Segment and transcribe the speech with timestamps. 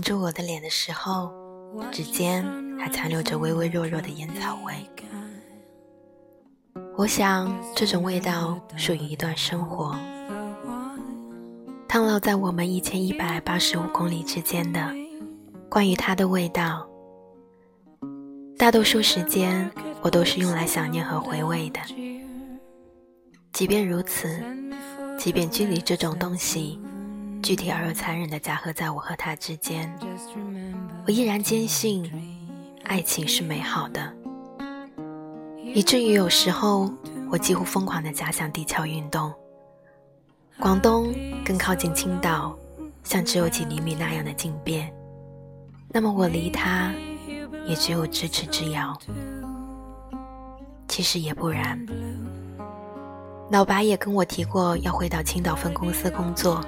[0.00, 1.32] 住我的脸的时候，
[1.92, 2.44] 指尖
[2.78, 4.74] 还残留着微微弱弱的烟草味。
[6.96, 9.96] 我想，这种味道属于一段生活，
[11.88, 14.94] 烫烙在我们一千一百八十五公里之间的。
[15.68, 16.86] 关于它的味道，
[18.58, 19.70] 大多数时间
[20.02, 21.80] 我都是用来想念和回味的。
[23.52, 24.42] 即便如此，
[25.18, 26.80] 即便距离这种东西
[27.42, 29.92] 具体而又残忍的夹合在我和他之间，
[31.06, 32.10] 我依然坚信
[32.84, 34.12] 爱情是美好的，
[35.62, 36.92] 以至于有时候
[37.30, 39.32] 我几乎疯狂的假想地壳运动，
[40.58, 41.12] 广东
[41.44, 42.56] 更靠近青岛，
[43.04, 44.92] 像只有几厘米那样的静变，
[45.88, 46.92] 那么我离他
[47.66, 48.96] 也只有咫尺之遥。
[50.88, 51.78] 其实也不然。
[53.50, 56.64] 老白也跟我提过要回到青岛分公司工作，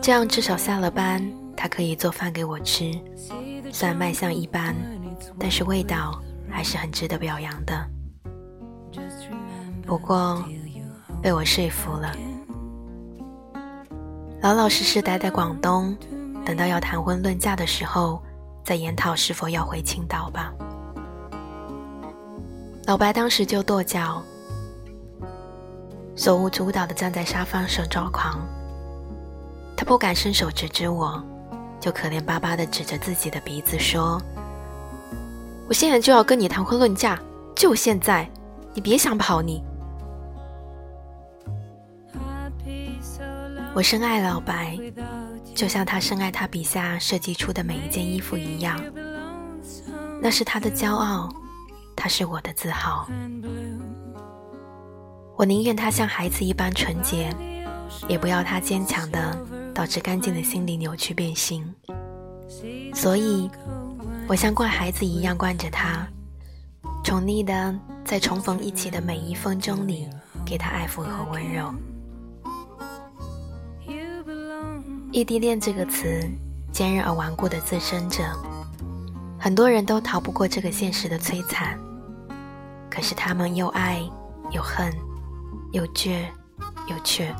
[0.00, 1.22] 这样至少下了班
[1.56, 2.92] 他可以做饭给我吃。
[3.72, 4.74] 虽然卖相一般，
[5.38, 7.86] 但是味道还是很值得表扬的。
[9.86, 10.44] 不过
[11.22, 12.14] 被我说服了，
[14.40, 15.96] 老老实实待在广东，
[16.44, 18.22] 等到要谈婚论嫁的时候
[18.64, 20.52] 再研讨是否要回青岛吧。
[22.86, 24.22] 老白当时就跺脚。
[26.16, 28.38] 手舞足蹈地站在沙发上抓狂，
[29.76, 31.22] 他不敢伸手指指我，
[31.80, 34.20] 就可怜巴巴地指着自己的鼻子说
[35.68, 37.18] ：“我现在就要跟你谈婚论嫁，
[37.54, 38.28] 就现在，
[38.72, 39.62] 你别想跑！”你，
[43.74, 44.78] 我深爱老白，
[45.54, 48.80] 就像他深爱他笔下设计出的每一件衣服一样，
[50.22, 51.28] 那是他的骄傲，
[51.96, 53.06] 他是我的自豪。
[55.36, 57.34] 我宁愿他像孩子一般纯洁，
[58.06, 59.36] 也不要他坚强的
[59.74, 61.74] 导致干净的心理扭曲变形。
[62.94, 63.50] 所以，
[64.28, 66.06] 我像惯孩子一样惯着他，
[67.02, 67.74] 宠溺的
[68.04, 70.08] 在重逢一起的每一分钟里
[70.46, 71.74] 给他爱抚和温柔。
[75.10, 76.20] 异地恋这个词，
[76.72, 78.22] 坚韧而顽固的滋生着，
[79.38, 81.78] 很多人都逃不过这个现实的摧残。
[82.88, 84.00] 可是他们又爱
[84.52, 84.92] 又恨。
[85.72, 86.26] 又倔，
[86.86, 87.34] 有却，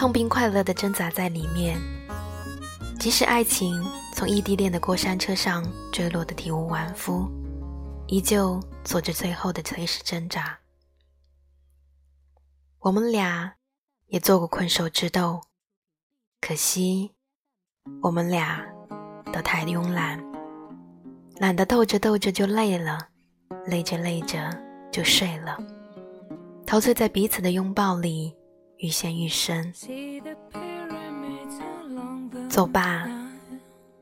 [0.00, 1.78] 痛并快乐的挣扎在里面。
[2.98, 3.84] 即使爱情
[4.14, 5.62] 从异地恋的过山车上
[5.92, 7.28] 坠落的体无完肤，
[8.06, 10.58] 依旧做着最后的垂死挣扎。
[12.78, 13.52] 我们俩
[14.06, 15.38] 也做过困兽之斗，
[16.40, 17.12] 可惜
[18.00, 18.64] 我们俩
[19.30, 20.18] 都太慵懒，
[21.36, 23.06] 懒得斗着斗着就累了，
[23.66, 24.50] 累着累着
[24.90, 25.58] 就睡了。
[26.66, 28.34] 陶醉在彼此的拥抱里，
[28.80, 29.72] 愈陷愈深。
[32.48, 33.06] 走吧，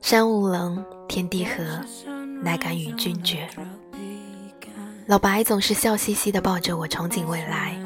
[0.00, 1.64] 山无棱，天地合，
[2.42, 3.48] 乃敢与君绝。
[5.06, 7.76] 老白总是笑嘻嘻地抱着我，憧憬未来，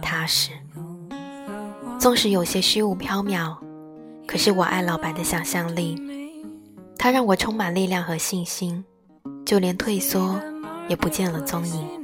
[0.00, 0.52] 踏实。
[1.98, 3.54] 纵使有些虚无缥缈，
[4.26, 6.00] 可是我爱老白的想象力，
[6.98, 8.82] 他让我充满力量和信心，
[9.44, 10.40] 就连退缩
[10.88, 12.01] 也不见了踪影。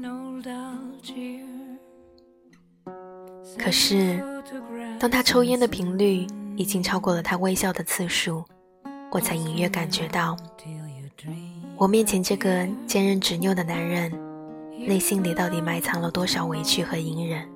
[3.59, 4.23] 可是，
[4.99, 6.27] 当他抽烟的频率
[6.57, 8.45] 已经超过了他微笑的次数，
[9.11, 10.37] 我才隐约感觉到，
[11.77, 14.11] 我面前这个坚韧执拗的男人，
[14.87, 17.47] 内心里到底埋藏了多少委屈和隐忍。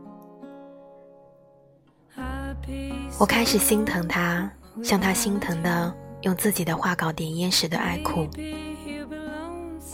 [3.18, 4.50] 我开始心疼他，
[4.82, 8.28] 像他心疼的用自己的画稿点烟时的爱哭。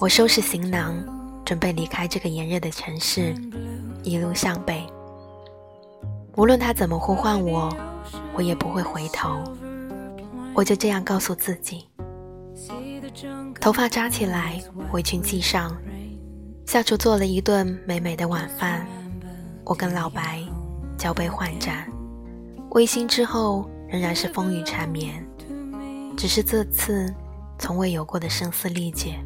[0.01, 0.95] 我收拾行囊，
[1.45, 3.35] 准备离开这个炎热的城市，
[4.03, 4.85] 一路向北。
[6.39, 7.69] 无论他怎么呼唤我，
[8.33, 9.43] 我也不会回头。
[10.55, 11.85] 我就这样告诉自己。
[13.61, 15.77] 头发扎起来，围裙系上，
[16.65, 18.87] 下厨做了一顿美美的晚饭。
[19.65, 20.41] 我跟老白
[20.97, 21.91] 交杯换盏，
[22.71, 25.21] 微醺之后仍然是风雨缠绵，
[26.17, 27.13] 只是这次
[27.59, 29.19] 从未有过的声嘶力竭。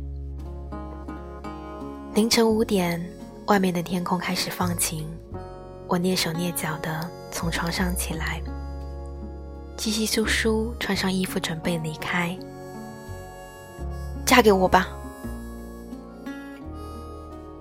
[2.14, 3.06] 凌晨五点，
[3.48, 5.06] 外面的天空开始放晴。
[5.92, 8.40] 我蹑手蹑脚地从床上起来，
[9.76, 12.34] 稀稀疏疏穿上衣服，准备离开。
[14.24, 14.88] 嫁给我吧！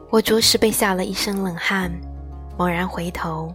[0.10, 1.92] 我着实被吓了一身冷汗，
[2.58, 3.54] 猛然回头，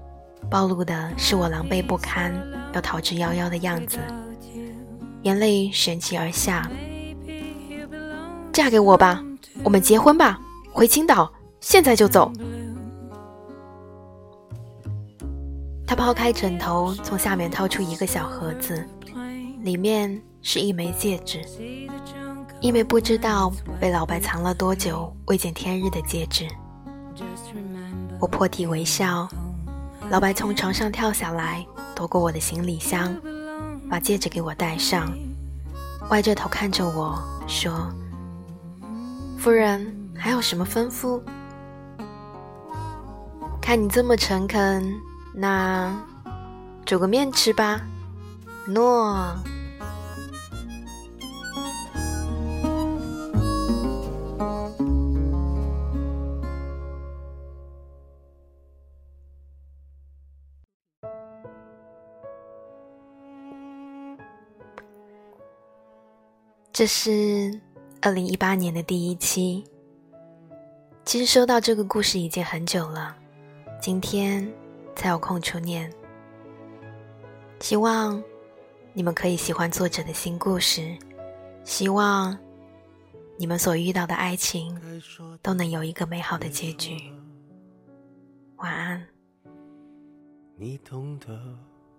[0.50, 2.30] 暴露的是我狼狈不堪、
[2.74, 3.96] 要逃之夭夭的样子，
[5.22, 6.70] 眼泪旋即而下。
[8.52, 9.24] 嫁给我吧，
[9.64, 10.38] 我们结婚吧，
[10.70, 11.32] 回青岛，
[11.62, 12.30] 现在就走。
[15.96, 18.86] 抛开枕头，从下面掏出一个小盒子，
[19.62, 21.40] 里面是一枚戒指，
[22.60, 23.50] 一枚不知道
[23.80, 26.46] 被老白藏了多久、未见天日的戒指。
[28.20, 29.26] 我破涕为笑，
[30.10, 33.16] 老白从床上跳下来，夺过我的行李箱，
[33.90, 35.10] 把戒指给我戴上，
[36.10, 37.90] 歪着头看着我说
[39.38, 41.20] ：“夫人还有什么吩咐？
[43.60, 44.94] 看你这么诚恳，
[45.38, 45.94] 那
[46.86, 47.82] 煮个面吃吧。”
[48.66, 49.36] 诺。
[66.72, 67.58] 这是
[68.02, 69.64] 二零一八年的第一期。
[71.06, 73.16] 其实收到这个故事已经很久了，
[73.80, 74.46] 今天
[74.96, 75.88] 才有空出念。
[77.60, 78.20] 希望
[78.92, 80.96] 你们可以喜欢作者的新故事，
[81.62, 82.36] 希望
[83.38, 84.76] 你们所遇到的爱情
[85.42, 86.96] 都能有一个美好的结局。
[88.56, 89.06] 晚安。
[90.56, 91.38] 你懂得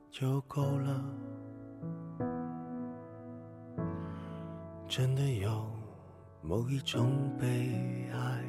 [0.09, 1.03] 就够了。
[4.87, 5.69] 真的有
[6.41, 7.45] 某一种悲
[8.13, 8.43] 哀，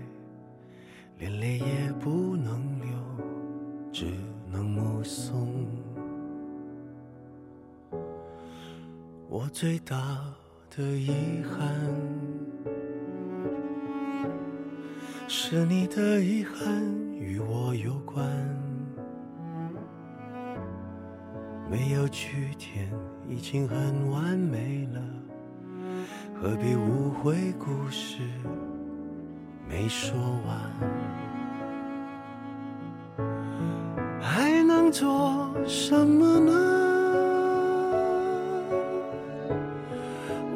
[1.18, 2.88] 连泪也不能流，
[3.92, 4.06] 只
[4.50, 5.66] 能目送。
[9.28, 9.96] 我最大
[10.74, 11.10] 的遗
[11.42, 11.74] 憾，
[15.28, 16.82] 是你的遗憾
[17.14, 18.26] 与我有关，
[21.70, 22.90] 没有句点，
[23.28, 25.00] 已经很完美了。
[26.40, 28.22] 何必误会故事
[29.68, 30.16] 没说
[30.46, 31.37] 完？
[34.90, 36.52] 做什么呢？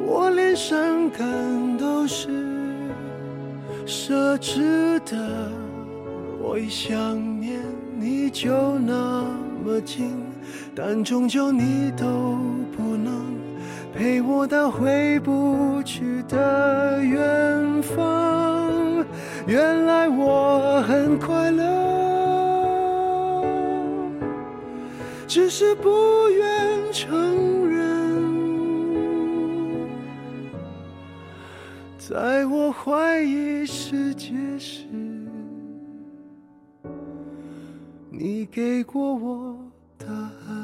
[0.05, 2.29] 我连伤感都是
[3.85, 5.51] 奢侈的。
[6.41, 7.59] 我一想念
[7.97, 9.25] 你就那
[9.63, 10.11] 么近，
[10.75, 12.37] 但终究你都
[12.75, 13.23] 不能。
[13.95, 19.05] 陪我到回不去的远方，
[19.45, 21.63] 原来我很快乐，
[25.33, 25.89] 只是不
[26.29, 28.21] 愿承认。
[31.97, 34.85] 在我怀疑世界时，
[38.11, 39.57] 你给过我
[39.97, 40.63] 答案。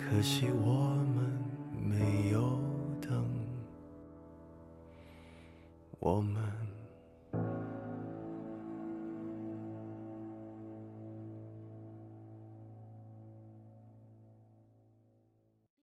[0.00, 1.30] 可惜我们
[1.78, 2.58] 没有
[3.00, 3.24] 等，
[5.98, 6.59] 我们。